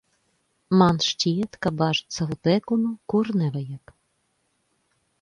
[0.81, 3.99] Man šķiet, ka bāžat savu degunu, kur nevajag.